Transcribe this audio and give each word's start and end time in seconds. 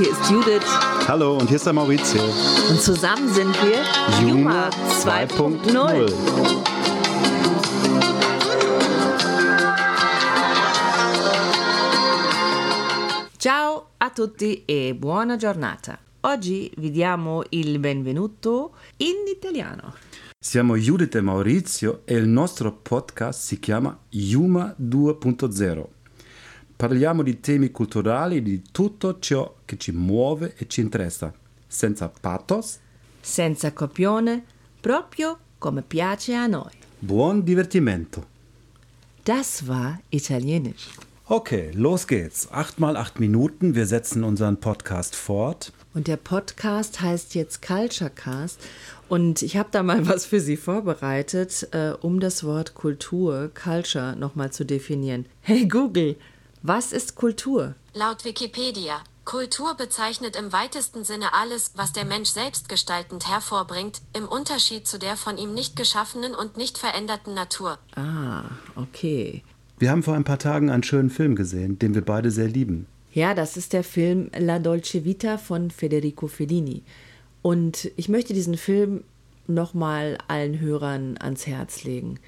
hier 0.00 0.12
ist 0.12 0.30
Judith. 0.30 0.64
Hallo, 1.08 1.36
und 1.36 1.48
hier 1.48 1.56
ist 1.56 1.66
der 1.66 1.74
Maurizio. 1.74 2.22
Und 2.70 2.80
zusammen 2.80 3.28
sind 3.28 3.54
wir 3.62 3.82
Juma 4.18 4.70
2.0. 4.70 6.10
Ciao 13.36 13.88
a 13.98 14.10
tutti 14.10 14.62
e 14.64 14.94
buona 14.94 15.36
giornata. 15.36 15.98
Oggi 16.20 16.72
vi 16.78 16.90
diamo 16.90 17.42
il 17.50 17.78
benvenuto 17.78 18.76
in 18.98 19.26
italiano. 19.30 19.94
Siamo 20.38 20.78
Judith 20.78 21.14
e 21.14 21.20
Maurizio 21.20 22.00
e 22.06 22.14
il 22.14 22.26
nostro 22.26 22.72
podcast 22.72 23.38
si 23.38 23.58
chiama 23.58 23.98
Yuma 24.08 24.74
2.0. 24.80 25.99
Parliamo 26.80 27.22
di 27.22 27.40
temi 27.40 27.70
culturali 27.70 28.40
di 28.40 28.62
tutto 28.72 29.18
ciò 29.18 29.54
che 29.66 29.76
ci 29.76 29.92
muove 29.92 30.54
e 30.56 30.66
ci 30.66 30.80
interessa, 30.80 31.30
senza 31.66 32.08
pathos, 32.08 32.78
Senza 33.20 33.74
copione, 33.74 34.42
proprio 34.80 35.38
come 35.58 35.82
piace 35.82 36.32
a 36.34 36.46
noi. 36.46 36.70
buon 36.98 37.42
divertimento. 37.44 38.26
Das 39.24 39.62
war 39.66 40.00
Italienisch. 40.08 40.88
Okay, 41.26 41.70
los 41.74 42.06
geht's. 42.06 42.48
Acht 42.50 42.78
mal 42.78 42.96
acht 42.96 43.20
Minuten. 43.20 43.74
Wir 43.74 43.84
setzen 43.84 44.24
unseren 44.24 44.56
Podcast 44.58 45.14
fort. 45.14 45.72
Und 45.92 46.06
der 46.06 46.16
Podcast 46.16 47.02
heißt 47.02 47.34
jetzt 47.34 47.60
Culturecast. 47.60 48.58
Und 49.10 49.42
ich 49.42 49.58
habe 49.58 49.68
da 49.70 49.82
mal 49.82 50.08
was 50.08 50.24
für 50.24 50.40
Sie 50.40 50.56
vorbereitet, 50.56 51.68
äh, 51.72 51.90
um 52.00 52.20
das 52.20 52.42
Wort 52.42 52.72
Kultur, 52.72 53.50
Culture, 53.52 54.16
nochmal 54.16 54.50
zu 54.50 54.64
definieren. 54.64 55.26
Hey 55.42 55.66
Google, 55.68 56.16
was 56.62 56.92
ist 56.92 57.14
Kultur? 57.14 57.74
Laut 57.94 58.24
Wikipedia, 58.24 59.02
Kultur 59.24 59.74
bezeichnet 59.76 60.36
im 60.36 60.52
weitesten 60.52 61.04
Sinne 61.04 61.34
alles, 61.34 61.72
was 61.76 61.92
der 61.92 62.04
Mensch 62.04 62.30
selbstgestaltend 62.30 63.28
hervorbringt, 63.28 64.02
im 64.12 64.26
Unterschied 64.26 64.86
zu 64.86 64.98
der 64.98 65.16
von 65.16 65.38
ihm 65.38 65.54
nicht 65.54 65.76
geschaffenen 65.76 66.34
und 66.34 66.56
nicht 66.56 66.78
veränderten 66.78 67.34
Natur. 67.34 67.78
Ah, 67.94 68.44
okay. 68.76 69.42
Wir 69.78 69.90
haben 69.90 70.02
vor 70.02 70.14
ein 70.14 70.24
paar 70.24 70.38
Tagen 70.38 70.68
einen 70.68 70.82
schönen 70.82 71.10
Film 71.10 71.36
gesehen, 71.36 71.78
den 71.78 71.94
wir 71.94 72.04
beide 72.04 72.30
sehr 72.30 72.48
lieben. 72.48 72.86
Ja, 73.12 73.34
das 73.34 73.56
ist 73.56 73.72
der 73.72 73.84
Film 73.84 74.30
La 74.36 74.58
Dolce 74.58 75.04
Vita 75.04 75.38
von 75.38 75.70
Federico 75.70 76.26
Fellini. 76.26 76.82
Und 77.42 77.90
ich 77.96 78.08
möchte 78.08 78.34
diesen 78.34 78.56
Film 78.56 79.04
nochmal 79.46 80.18
allen 80.28 80.60
Hörern 80.60 81.16
ans 81.18 81.46
Herz 81.46 81.84
legen. 81.84 82.20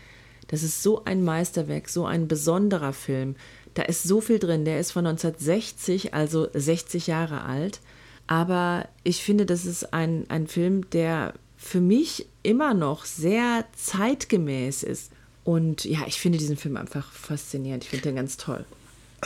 Das 0.49 0.63
ist 0.63 0.83
so 0.83 1.05
ein 1.05 1.25
Meisterwerk, 1.25 1.89
so 1.89 2.05
ein 2.05 2.29
besonderer 2.29 2.93
Film. 2.93 3.37
Da 3.75 3.83
ist 3.83 4.03
so 4.03 4.21
viel 4.21 4.39
drin. 4.39 4.65
Der 4.65 4.81
ist 4.81 4.93
von 4.93 5.07
1960, 5.07 6.15
also 6.15 6.49
60 6.53 7.07
Jahre 7.07 7.45
alt. 7.45 7.81
Aber 8.27 8.89
ich 9.03 9.23
finde, 9.23 9.47
das 9.47 9.67
ist 9.67 9.93
ein, 9.93 10.25
ein 10.29 10.47
Film, 10.47 10.89
der 10.91 11.35
für 11.57 11.81
mich 11.81 12.27
immer 12.43 12.75
noch 12.75 13.05
sehr 13.05 13.65
zeitgemäß 13.77 14.83
ist. 14.83 15.11
Und 15.45 15.85
ja, 15.85 16.01
ich 16.07 16.21
finde 16.21 16.39
diesen 16.39 16.57
Film 16.57 16.77
einfach 16.77 17.11
faszinierend. 17.13 17.85
Ich 17.85 17.91
finde 17.91 18.05
den 18.05 18.17
ganz 18.17 18.37
toll. 18.37 18.65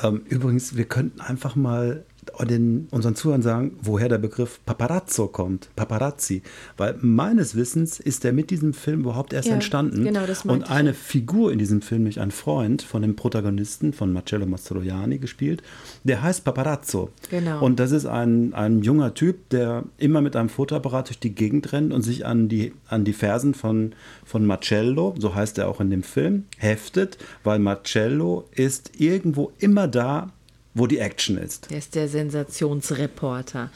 Ähm, 0.02 0.22
übrigens, 0.28 0.76
wir 0.76 0.84
könnten 0.84 1.20
einfach 1.20 1.56
mal 1.56 2.04
den, 2.48 2.88
unseren 2.90 3.14
Zuhörern 3.14 3.42
sagen, 3.42 3.76
woher 3.80 4.08
der 4.08 4.18
Begriff 4.18 4.60
Paparazzo 4.66 5.28
kommt. 5.28 5.68
Paparazzi. 5.76 6.42
Weil 6.76 6.96
meines 7.00 7.54
Wissens 7.54 8.00
ist 8.00 8.24
er 8.24 8.32
mit 8.32 8.50
diesem 8.50 8.74
Film 8.74 9.00
überhaupt 9.00 9.32
erst 9.32 9.48
Ja, 9.48 9.54
entstanden. 9.54 10.04
genau, 10.04 10.26
das 10.26 10.44
Und 10.44 10.70
eine 10.70 10.94
Figur 10.94 11.52
in 11.52 11.58
diesem 11.58 11.82
Film, 11.82 12.02
nämlich 12.02 12.20
ein 12.20 12.30
Freund 12.30 12.82
von 12.82 13.02
dem 13.02 13.16
Protagonisten, 13.16 13.92
von 13.92 14.12
Marcello 14.12 14.46
Mastroianni 14.46 15.18
gespielt, 15.18 15.62
der 16.04 16.22
heißt 16.22 16.44
Paparazzo. 16.44 17.10
Genau. 17.30 17.64
Und 17.64 17.80
das 17.80 17.92
ist 17.92 18.06
ein, 18.06 18.54
ein 18.54 18.82
junger 18.82 19.14
Typ, 19.14 19.48
der 19.50 19.84
immer 19.98 20.20
mit 20.20 20.36
einem 20.36 20.48
Fotoapparat 20.48 21.08
durch 21.08 21.18
die 21.18 21.34
Gegend 21.34 21.72
rennt 21.72 21.92
und 21.92 22.02
sich 22.02 22.26
an 22.26 22.48
die, 22.48 22.72
an 22.88 23.04
die 23.04 23.12
Fersen 23.12 23.54
von, 23.54 23.92
von 24.24 24.46
Marcello, 24.46 25.14
so 25.18 25.34
heißt 25.34 25.58
er 25.58 25.68
auch 25.68 25.80
in 25.80 25.90
dem 25.90 26.02
Film, 26.02 26.44
heftet, 26.58 27.18
weil 27.44 27.58
Marcello 27.58 28.48
ist 28.52 28.92
irgendwo 29.00 29.52
immer 29.58 29.88
da, 29.88 30.32
wo 30.76 30.86
die 30.86 30.98
Action 30.98 31.38
ist. 31.38 31.70
Der 31.70 31.78
ist 31.78 31.94
der 31.94 32.06
Sensationsreporter. 32.06 33.70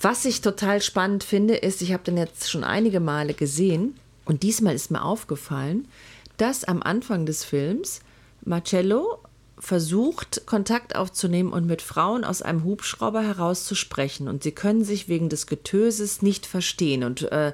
Was 0.00 0.24
ich 0.24 0.40
total 0.40 0.80
spannend 0.80 1.22
finde, 1.22 1.54
ist, 1.54 1.82
ich 1.82 1.92
habe 1.92 2.02
den 2.02 2.16
jetzt 2.16 2.50
schon 2.50 2.64
einige 2.64 2.98
Male 2.98 3.34
gesehen 3.34 3.94
und 4.24 4.42
diesmal 4.42 4.74
ist 4.74 4.90
mir 4.90 5.04
aufgefallen, 5.04 5.86
dass 6.38 6.64
am 6.64 6.82
Anfang 6.82 7.26
des 7.26 7.44
Films 7.44 8.00
Marcello 8.42 9.18
versucht, 9.58 10.46
Kontakt 10.46 10.96
aufzunehmen 10.96 11.52
und 11.52 11.66
mit 11.66 11.82
Frauen 11.82 12.24
aus 12.24 12.42
einem 12.42 12.64
Hubschrauber 12.64 13.22
herauszusprechen. 13.22 14.26
Und 14.26 14.42
sie 14.42 14.52
können 14.52 14.84
sich 14.84 15.08
wegen 15.08 15.28
des 15.28 15.46
Getöses 15.46 16.22
nicht 16.22 16.46
verstehen 16.46 17.04
und 17.04 17.30
äh, 17.32 17.52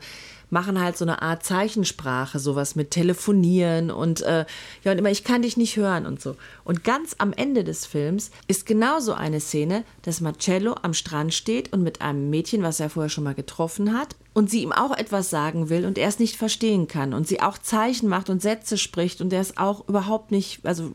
machen 0.51 0.81
halt 0.81 0.97
so 0.97 1.05
eine 1.05 1.23
Art 1.23 1.45
Zeichensprache, 1.45 2.39
sowas 2.39 2.75
mit 2.75 2.91
Telefonieren 2.91 3.91
und 3.91 4.21
äh, 4.23 4.45
ja, 4.85 4.93
und 4.93 4.99
immer, 4.99 5.11
ich 5.11 5.25
kann 5.25 5.43
dich 5.43 5.57
nicht 5.57 5.77
hören 5.77 6.07
und 6.07 6.21
so. 6.21 6.37
Und 6.65 6.85
ganz 6.85 7.15
am 7.19 7.33
Ende 7.33 7.65
des 7.65 7.87
Films 7.87 8.31
ist 8.47 8.67
genauso 8.67 9.15
eine 9.15 9.41
Szene, 9.41 9.85
dass 10.03 10.21
Marcello 10.21 10.75
am 10.83 10.95
Strand 10.95 11.33
steht 11.35 11.73
und 11.73 11.83
mit 11.83 12.03
einem 12.03 12.31
Mädchen, 12.31 12.63
was 12.63 12.81
er 12.81 12.91
vorher 12.91 13.11
schon 13.11 13.25
mal 13.25 13.35
getroffen 13.35 13.97
hat, 13.97 14.17
und 14.33 14.49
sie 14.49 14.63
ihm 14.63 14.73
auch 14.73 14.97
etwas 14.97 15.29
sagen 15.29 15.71
will 15.71 15.85
und 15.85 15.99
er 15.99 16.09
es 16.09 16.21
nicht 16.21 16.37
verstehen 16.37 16.87
kann 16.87 17.15
und 17.15 17.27
sie 17.27 17.41
auch 17.41 17.59
Zeichen 17.59 18.09
macht 18.09 18.31
und 18.31 18.41
Sätze 18.41 18.79
spricht 18.79 19.21
und 19.21 19.33
er 19.33 19.41
ist 19.41 19.59
auch 19.59 19.89
überhaupt 19.89 20.31
nicht, 20.31 20.65
also 20.65 20.91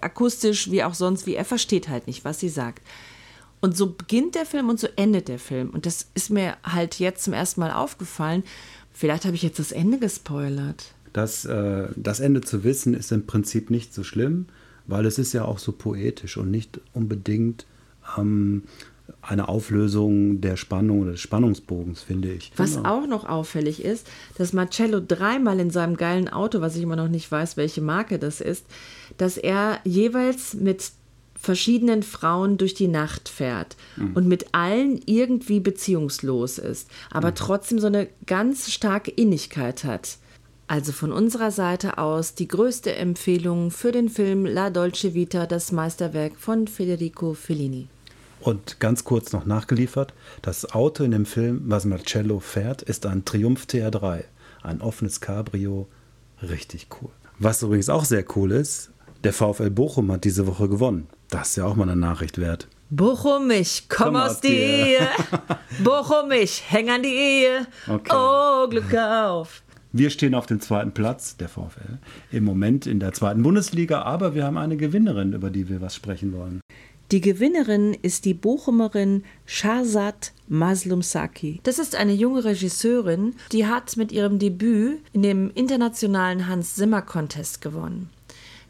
akustisch 0.00 0.70
wie 0.70 0.84
auch 0.84 0.94
sonst, 0.94 1.26
wie 1.26 1.34
er 1.34 1.44
versteht 1.44 1.88
halt 1.88 2.06
nicht, 2.06 2.24
was 2.24 2.38
sie 2.38 2.48
sagt. 2.48 2.82
Und 3.60 3.76
so 3.76 3.92
beginnt 3.92 4.34
der 4.34 4.46
Film 4.46 4.68
und 4.68 4.78
so 4.78 4.86
endet 4.96 5.28
der 5.28 5.38
Film. 5.38 5.70
Und 5.70 5.86
das 5.86 6.06
ist 6.14 6.30
mir 6.30 6.56
halt 6.62 6.98
jetzt 6.98 7.24
zum 7.24 7.32
ersten 7.32 7.60
Mal 7.60 7.72
aufgefallen. 7.72 8.44
Vielleicht 8.98 9.26
habe 9.26 9.36
ich 9.36 9.42
jetzt 9.42 9.58
das 9.58 9.72
Ende 9.72 9.98
gespoilert. 9.98 10.94
Das, 11.12 11.44
äh, 11.44 11.88
das 11.96 12.18
Ende 12.20 12.40
zu 12.40 12.64
wissen 12.64 12.94
ist 12.94 13.12
im 13.12 13.26
Prinzip 13.26 13.68
nicht 13.68 13.92
so 13.92 14.02
schlimm, 14.02 14.46
weil 14.86 15.04
es 15.04 15.18
ist 15.18 15.34
ja 15.34 15.44
auch 15.44 15.58
so 15.58 15.72
poetisch 15.72 16.38
und 16.38 16.50
nicht 16.50 16.80
unbedingt 16.94 17.66
ähm, 18.16 18.62
eine 19.20 19.50
Auflösung 19.50 20.40
der 20.40 20.56
Spannung 20.56 21.00
oder 21.02 21.10
des 21.12 21.20
Spannungsbogens, 21.20 22.00
finde 22.02 22.32
ich. 22.32 22.52
Was 22.56 22.76
Genau. 22.76 22.88
auch 23.02 23.06
noch 23.06 23.28
auffällig 23.28 23.84
ist, 23.84 24.06
dass 24.38 24.54
Marcello 24.54 25.00
dreimal 25.06 25.60
in 25.60 25.70
seinem 25.70 25.98
geilen 25.98 26.30
Auto, 26.30 26.62
was 26.62 26.74
ich 26.74 26.82
immer 26.82 26.96
noch 26.96 27.08
nicht 27.08 27.30
weiß, 27.30 27.58
welche 27.58 27.82
Marke 27.82 28.18
das 28.18 28.40
ist, 28.40 28.64
dass 29.18 29.36
er 29.36 29.78
jeweils 29.84 30.54
mit 30.54 30.90
verschiedenen 31.38 32.02
Frauen 32.02 32.58
durch 32.58 32.74
die 32.74 32.88
Nacht 32.88 33.28
fährt 33.28 33.76
und 34.14 34.26
mit 34.26 34.46
allen 34.52 35.00
irgendwie 35.06 35.60
beziehungslos 35.60 36.58
ist, 36.58 36.90
aber 37.10 37.34
trotzdem 37.34 37.78
so 37.78 37.86
eine 37.86 38.08
ganz 38.26 38.70
starke 38.70 39.10
Innigkeit 39.10 39.84
hat. 39.84 40.18
Also 40.68 40.90
von 40.90 41.12
unserer 41.12 41.52
Seite 41.52 41.98
aus 41.98 42.34
die 42.34 42.48
größte 42.48 42.94
Empfehlung 42.96 43.70
für 43.70 43.92
den 43.92 44.08
Film 44.08 44.46
La 44.46 44.70
Dolce 44.70 45.14
Vita, 45.14 45.46
das 45.46 45.70
Meisterwerk 45.70 46.36
von 46.36 46.66
Federico 46.66 47.34
Fellini. 47.34 47.86
Und 48.40 48.80
ganz 48.80 49.04
kurz 49.04 49.32
noch 49.32 49.46
nachgeliefert, 49.46 50.12
das 50.42 50.72
Auto 50.72 51.04
in 51.04 51.12
dem 51.12 51.26
Film, 51.26 51.62
was 51.66 51.84
Marcello 51.84 52.40
fährt, 52.40 52.82
ist 52.82 53.06
ein 53.06 53.24
Triumph 53.24 53.66
TR3. 53.66 54.24
Ein 54.62 54.80
offenes 54.80 55.20
Cabrio. 55.20 55.86
Richtig 56.42 56.88
cool. 57.00 57.10
Was 57.38 57.62
übrigens 57.62 57.88
auch 57.88 58.04
sehr 58.04 58.24
cool 58.34 58.50
ist, 58.50 58.90
der 59.24 59.32
VfL 59.32 59.70
Bochum 59.70 60.12
hat 60.12 60.24
diese 60.24 60.46
Woche 60.46 60.68
gewonnen. 60.68 61.08
Das 61.30 61.50
ist 61.50 61.56
ja 61.56 61.64
auch 61.64 61.76
mal 61.76 61.84
eine 61.88 61.96
Nachricht 61.96 62.38
wert. 62.38 62.68
Bochum, 62.90 63.50
ich 63.50 63.86
komm, 63.88 64.06
Komm 64.06 64.16
aus 64.16 64.30
aus 64.30 64.40
die 64.40 64.48
Ehe. 64.48 65.08
Bochum, 65.84 66.30
ich 66.30 66.62
häng 66.70 66.88
an 66.88 67.02
die 67.02 67.08
Ehe. 67.08 67.66
Okay. 67.88 68.12
Oh, 68.14 68.68
Glück 68.68 68.94
auf. 68.94 69.62
Wir 69.92 70.10
stehen 70.10 70.34
auf 70.34 70.46
dem 70.46 70.60
zweiten 70.60 70.92
Platz, 70.92 71.36
der 71.36 71.48
VfL, 71.48 71.98
im 72.30 72.44
Moment 72.44 72.86
in 72.86 73.00
der 73.00 73.12
zweiten 73.12 73.42
Bundesliga, 73.42 74.02
aber 74.02 74.34
wir 74.34 74.44
haben 74.44 74.58
eine 74.58 74.76
Gewinnerin, 74.76 75.32
über 75.32 75.50
die 75.50 75.68
wir 75.68 75.80
was 75.80 75.94
sprechen 75.94 76.32
wollen. 76.32 76.60
Die 77.12 77.20
Gewinnerin 77.20 77.94
ist 77.94 78.24
die 78.24 78.34
Bochumerin 78.34 79.22
Shahzad 79.46 80.32
Maslum-Saki. 80.48 81.60
Das 81.62 81.78
ist 81.78 81.94
eine 81.94 82.12
junge 82.12 82.44
Regisseurin, 82.44 83.34
die 83.52 83.66
hat 83.66 83.96
mit 83.96 84.10
ihrem 84.10 84.38
Debüt 84.38 84.98
in 85.12 85.22
dem 85.22 85.52
internationalen 85.54 86.48
Hans-Zimmer-Contest 86.48 87.60
gewonnen. 87.60 88.10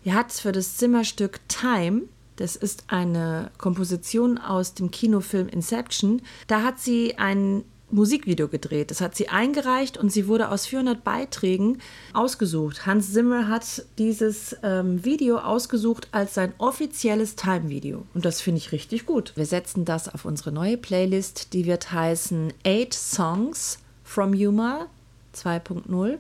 Die 0.07 0.15
hat 0.15 0.33
für 0.33 0.53
das 0.53 0.79
Zimmerstück 0.79 1.41
Time 1.49 2.05
das 2.37 2.55
ist 2.55 2.85
eine 2.89 3.51
Komposition 3.59 4.39
aus 4.39 4.75
dem 4.75 4.91
Kinofilm 4.91 5.49
Inception. 5.49 6.23
Da 6.47 6.63
hat 6.63 6.79
sie 6.79 7.19
ein 7.19 7.65
Musikvideo 7.91 8.49
gedreht. 8.49 8.91
Das 8.91 9.01
hat 9.01 9.15
sie 9.15 9.29
eingereicht 9.29 9.97
und 9.97 10.11
sie 10.11 10.27
wurde 10.27 10.51
aus 10.51 10.67
400 10.67 11.03
Beiträgen 11.05 11.79
ausgesucht. 12.13 12.85
Hans 12.85 13.13
Zimmer 13.13 13.49
hat 13.49 13.87
dieses 13.97 14.57
ähm, 14.63 15.05
Video 15.05 15.39
ausgesucht 15.39 16.09
als 16.11 16.35
sein 16.35 16.53
offizielles 16.59 17.37
Time-Video. 17.37 18.05
Und 18.13 18.25
das 18.25 18.41
finde 18.41 18.59
ich 18.59 18.73
richtig 18.73 19.07
gut. 19.07 19.33
Wir 19.37 19.47
setzen 19.47 19.85
das 19.85 20.13
auf 20.13 20.25
unsere 20.25 20.53
neue 20.53 20.77
Playlist, 20.77 21.53
die 21.53 21.65
wird 21.65 21.93
heißen 21.93 22.53
Eight 22.67 22.93
Songs 22.93 23.79
from 24.03 24.35
Yuma 24.35 24.89
2.0. 25.35 26.19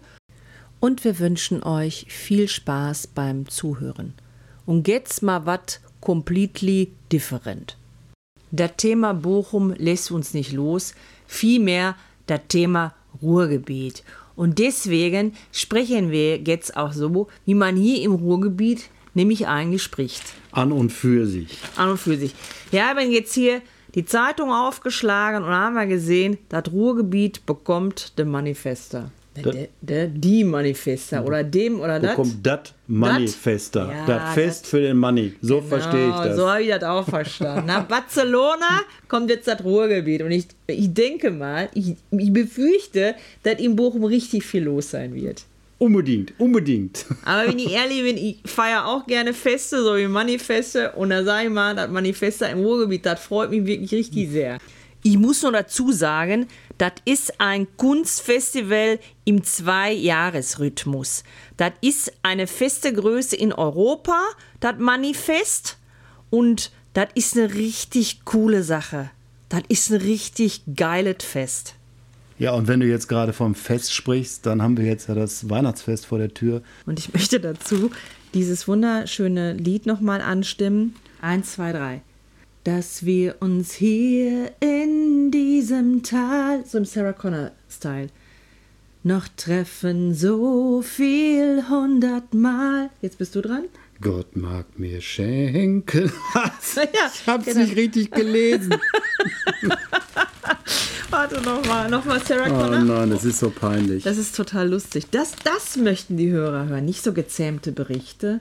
Und 0.86 1.02
wir 1.02 1.18
wünschen 1.18 1.64
euch 1.64 2.06
viel 2.08 2.46
Spaß 2.46 3.08
beim 3.08 3.48
Zuhören. 3.48 4.14
Und 4.66 4.86
jetzt 4.86 5.20
mal 5.20 5.44
was 5.44 5.80
completely 6.00 6.92
different. 7.10 7.76
das 8.52 8.70
Thema 8.76 9.12
Bochum 9.12 9.74
lässt 9.76 10.12
uns 10.12 10.32
nicht 10.32 10.52
los, 10.52 10.94
vielmehr 11.26 11.96
das 12.28 12.42
Thema 12.46 12.94
Ruhrgebiet. 13.20 14.04
Und 14.36 14.60
deswegen 14.60 15.34
sprechen 15.50 16.12
wir 16.12 16.38
jetzt 16.38 16.76
auch 16.76 16.92
so, 16.92 17.26
wie 17.44 17.54
man 17.54 17.74
hier 17.74 18.02
im 18.02 18.12
Ruhrgebiet 18.12 18.88
nämlich 19.12 19.48
eigentlich 19.48 19.82
spricht. 19.82 20.22
An 20.52 20.70
und 20.70 20.92
für 20.92 21.26
sich. 21.26 21.58
An 21.74 21.90
und 21.90 21.98
für 21.98 22.16
sich. 22.16 22.32
Wir 22.70 22.86
haben 22.86 23.10
jetzt 23.10 23.34
hier 23.34 23.60
die 23.96 24.04
Zeitung 24.04 24.52
aufgeschlagen 24.52 25.42
und 25.42 25.50
haben 25.50 25.74
wir 25.74 25.86
gesehen, 25.86 26.38
das 26.48 26.70
Ruhrgebiet 26.70 27.44
bekommt 27.44 28.16
den 28.20 28.30
Manifester. 28.30 29.10
Der, 29.42 29.68
der, 29.80 30.06
die 30.08 30.44
Manifester 30.44 31.24
oder 31.24 31.44
dem 31.44 31.80
oder 31.80 32.00
das. 32.00 32.10
Bekommt 32.12 32.46
das 32.46 32.60
Manifester. 32.86 33.92
Ja, 33.92 34.06
das 34.06 34.34
Fest 34.34 34.64
dat- 34.64 34.70
für 34.70 34.80
den 34.80 34.96
Money. 34.96 35.34
So 35.40 35.60
verstehe 35.60 36.06
ich 36.08 36.12
Genau, 36.12 36.24
das. 36.24 36.36
So 36.36 36.48
habe 36.50 36.62
ich 36.62 36.68
das 36.70 36.82
auch 36.82 37.08
verstanden. 37.08 37.66
Nach 37.66 37.84
Barcelona 37.84 38.80
kommt 39.08 39.30
jetzt 39.30 39.46
das 39.48 39.62
Ruhrgebiet. 39.62 40.22
Und 40.22 40.30
ich, 40.30 40.46
ich 40.66 40.92
denke 40.92 41.30
mal, 41.30 41.68
ich, 41.74 41.94
ich 42.10 42.32
befürchte, 42.32 43.14
dass 43.42 43.58
in 43.60 43.76
Bochum 43.76 44.04
richtig 44.04 44.44
viel 44.44 44.64
los 44.64 44.90
sein 44.90 45.14
wird. 45.14 45.44
Unbedingt, 45.78 46.32
unbedingt. 46.38 47.04
Aber 47.24 47.48
wenn 47.50 47.58
ich 47.58 47.70
ehrlich 47.72 48.02
bin, 48.02 48.16
ich 48.16 48.38
feiere 48.46 48.86
auch 48.86 49.06
gerne 49.06 49.34
Feste, 49.34 49.82
so 49.82 49.94
wie 49.96 50.06
Manifeste. 50.08 50.92
Und 50.92 51.10
da 51.10 51.22
sage 51.22 51.48
ich 51.48 51.52
mal, 51.52 51.74
das 51.76 51.90
Manifeste 51.90 52.46
im 52.46 52.60
Ruhrgebiet, 52.60 53.04
das 53.04 53.20
freut 53.20 53.50
mich 53.50 53.66
wirklich 53.66 53.92
richtig 53.92 54.30
sehr. 54.30 54.58
Ich 55.06 55.16
muss 55.16 55.42
nur 55.42 55.52
dazu 55.52 55.92
sagen, 55.92 56.48
das 56.78 56.94
ist 57.04 57.40
ein 57.40 57.68
Kunstfestival 57.76 58.98
im 59.24 59.44
Zwei-Jahres-Rhythmus. 59.44 61.22
Das 61.56 61.70
ist 61.80 62.12
eine 62.24 62.48
feste 62.48 62.92
Größe 62.92 63.36
in 63.36 63.52
Europa, 63.52 64.20
das 64.58 64.74
Manifest. 64.80 65.78
Und 66.28 66.72
das 66.92 67.06
ist 67.14 67.36
eine 67.36 67.54
richtig 67.54 68.24
coole 68.24 68.64
Sache. 68.64 69.10
Das 69.48 69.62
ist 69.68 69.92
ein 69.92 70.00
richtig 70.00 70.62
geiles 70.74 71.22
Fest. 71.22 71.76
Ja, 72.40 72.54
und 72.54 72.66
wenn 72.66 72.80
du 72.80 72.88
jetzt 72.88 73.06
gerade 73.06 73.32
vom 73.32 73.54
Fest 73.54 73.94
sprichst, 73.94 74.44
dann 74.44 74.60
haben 74.60 74.76
wir 74.76 74.86
jetzt 74.86 75.08
ja 75.08 75.14
das 75.14 75.48
Weihnachtsfest 75.48 76.06
vor 76.06 76.18
der 76.18 76.34
Tür. 76.34 76.62
Und 76.84 76.98
ich 76.98 77.14
möchte 77.14 77.38
dazu 77.38 77.92
dieses 78.34 78.66
wunderschöne 78.66 79.52
Lied 79.52 79.86
nochmal 79.86 80.20
anstimmen. 80.20 80.96
Eins, 81.20 81.52
zwei, 81.52 81.70
drei. 81.70 82.02
Dass 82.66 83.06
wir 83.06 83.36
uns 83.38 83.74
hier 83.74 84.50
in 84.58 85.30
diesem 85.30 86.02
Tal, 86.02 86.66
so 86.66 86.78
im 86.78 86.84
Sarah 86.84 87.12
Connor-Style, 87.12 88.08
noch 89.04 89.28
treffen 89.36 90.14
so 90.14 90.82
viel 90.82 91.62
hundertmal. 91.70 92.90
Jetzt 93.00 93.18
bist 93.18 93.36
du 93.36 93.40
dran. 93.40 93.66
Gott 94.00 94.34
mag 94.34 94.80
mir 94.80 95.00
schenken. 95.00 96.10
Ja, 96.74 96.82
ich 97.14 97.26
hab's 97.28 97.44
genau. 97.44 97.60
nicht 97.60 97.76
richtig 97.76 98.10
gelesen. 98.10 98.74
Warte 101.10 101.40
nochmal, 101.42 101.88
nochmal 101.88 102.20
Sarah 102.24 102.48
Oh 102.50 102.62
Connor. 102.64 102.80
nein, 102.80 103.10
das 103.10 103.24
ist 103.24 103.38
so 103.38 103.48
peinlich. 103.50 104.02
Das 104.02 104.18
ist 104.18 104.34
total 104.34 104.68
lustig. 104.70 105.06
Das, 105.12 105.36
das 105.44 105.76
möchten 105.76 106.16
die 106.16 106.32
Hörer 106.32 106.66
hören, 106.66 106.84
nicht 106.84 107.04
so 107.04 107.12
gezähmte 107.12 107.70
Berichte. 107.70 108.40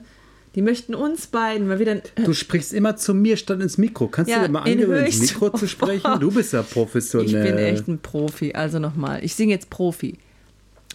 Die 0.56 0.62
möchten 0.62 0.94
uns 0.94 1.26
beiden 1.26 1.68
mal 1.68 1.78
wieder. 1.78 1.96
Du 2.16 2.32
sprichst 2.32 2.72
immer 2.72 2.96
zu 2.96 3.12
mir 3.12 3.36
statt 3.36 3.60
ins 3.60 3.76
Mikro. 3.76 4.08
Kannst 4.08 4.30
Ja, 4.30 4.40
du 4.40 4.46
dir 4.46 4.52
mal 4.52 4.60
angewöhnen, 4.62 5.04
ins 5.04 5.20
Mikro 5.20 5.50
zu 5.50 5.68
sprechen? 5.68 6.18
Du 6.18 6.30
bist 6.30 6.54
ja 6.54 6.62
professionell. 6.62 7.26
Ich 7.26 7.32
bin 7.50 7.58
echt 7.58 7.88
ein 7.88 7.98
Profi. 7.98 8.54
Also 8.54 8.78
nochmal, 8.78 9.22
ich 9.22 9.34
singe 9.34 9.52
jetzt 9.52 9.68
Profi. 9.68 10.16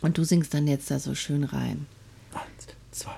Und 0.02 0.18
du 0.18 0.24
singst 0.24 0.56
dann 0.56 0.68
jetzt 0.68 0.90
da 0.90 0.98
so 0.98 1.14
schön 1.14 1.44
rein. 1.44 1.86
Eins, 2.34 2.74
zwei, 2.90 3.12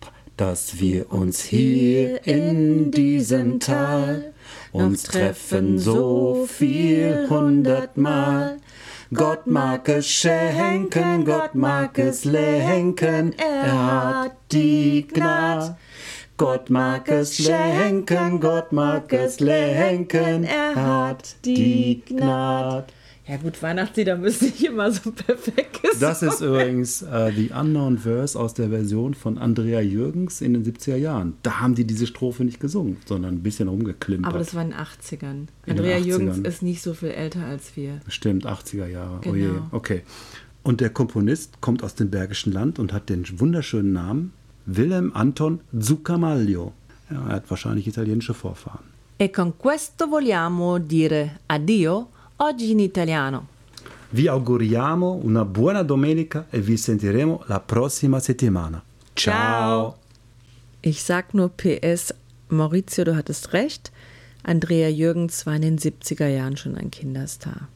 drei. 0.00 0.10
Dass 0.36 0.78
wir 0.78 1.12
uns 1.12 1.42
hier 1.42 2.24
in 2.24 2.92
diesem 2.92 3.58
Tal 3.58 4.32
uns 4.70 5.02
treffen 5.02 5.80
so 5.80 6.46
viel 6.48 7.26
hundertmal. 7.28 8.58
Gott 9.12 9.44
mag 9.46 9.88
es 9.88 10.08
schenken, 10.08 11.24
Gott 11.24 11.56
mag 11.56 11.98
es 11.98 12.24
lenken, 12.24 13.34
er 13.36 14.22
hat 14.22 14.36
die 14.52 15.04
Gnade. 15.08 15.76
Gott 16.36 16.70
mag 16.70 17.08
es 17.08 17.36
schenken, 17.36 18.38
Gott 18.38 18.70
mag 18.70 19.12
es 19.12 19.40
lenken, 19.40 20.44
er 20.44 20.76
hat 20.76 21.34
die 21.44 22.04
Gnade. 22.06 22.86
Ja 23.30 23.36
gut, 23.36 23.62
Weihnachtslieder 23.62 24.16
müssen 24.16 24.46
nicht 24.46 24.64
immer 24.64 24.90
so 24.90 25.12
perfekt 25.12 25.80
gesungen 25.82 26.00
Das 26.00 26.20
ist 26.20 26.40
übrigens 26.40 27.02
äh, 27.02 27.30
The 27.30 27.50
Unknown 27.56 27.98
Verse 27.98 28.36
aus 28.36 28.54
der 28.54 28.70
Version 28.70 29.14
von 29.14 29.38
Andrea 29.38 29.80
Jürgens 29.80 30.40
in 30.40 30.54
den 30.54 30.64
70er 30.64 30.96
Jahren. 30.96 31.34
Da 31.44 31.60
haben 31.60 31.76
die 31.76 31.86
diese 31.86 32.08
Strophe 32.08 32.44
nicht 32.44 32.58
gesungen, 32.58 32.96
sondern 33.06 33.34
ein 33.34 33.42
bisschen 33.44 33.68
rumgeklimpert. 33.68 34.28
Aber 34.28 34.40
das 34.40 34.56
war 34.56 34.62
in 34.62 34.70
den 34.70 34.78
80ern. 34.80 35.22
In 35.22 35.46
den 35.66 35.78
Andrea 35.78 35.98
80ern. 35.98 36.04
Jürgens 36.06 36.38
ist 36.38 36.62
nicht 36.62 36.82
so 36.82 36.92
viel 36.92 37.10
älter 37.10 37.44
als 37.44 37.76
wir. 37.76 38.00
Stimmt, 38.08 38.46
80er 38.46 38.88
Jahre. 38.88 39.20
Oh 39.24 39.32
je. 39.36 39.46
Genau. 39.46 39.62
Okay. 39.70 40.02
Und 40.64 40.80
der 40.80 40.90
Komponist 40.90 41.60
kommt 41.60 41.84
aus 41.84 41.94
dem 41.94 42.10
Bergischen 42.10 42.52
Land 42.52 42.80
und 42.80 42.92
hat 42.92 43.08
den 43.10 43.24
wunderschönen 43.38 43.92
Namen 43.92 44.32
Wilhelm 44.66 45.12
Anton 45.14 45.60
Zuccamaglio. 45.78 46.72
Ja, 47.08 47.28
er 47.28 47.36
hat 47.36 47.48
wahrscheinlich 47.48 47.86
italienische 47.86 48.34
Vorfahren. 48.34 48.90
E 49.18 49.28
con 49.28 49.56
questo 49.56 50.08
vogliamo 50.08 50.78
dire 50.78 51.40
addio 51.46 52.08
oggi 52.42 52.70
in 52.70 52.78
italiano. 52.78 53.46
Vi 54.10 54.26
auguriamo 54.26 55.20
una 55.22 55.44
buona 55.44 55.82
domenica 55.82 56.46
e 56.50 56.60
vi 56.60 56.76
sentiremo 56.76 57.44
la 57.46 57.60
prossima 57.60 58.18
settimana. 58.18 58.82
Ciao. 59.14 59.96
Ich 60.80 61.00
sag 61.02 61.26
nur 61.32 61.50
PS, 61.50 62.14
Maurizio, 62.48 63.04
du 63.04 63.14
hattest 63.14 63.52
recht. 63.52 63.92
Andrea 64.42 64.88
Jürgens 64.88 65.44
war 65.44 65.54
in 65.54 65.60
den 65.60 65.78
70er 65.78 66.26
Jahren 66.26 66.56
schon 66.56 66.76
ein 66.76 66.90
Kinderstar. 66.90 67.68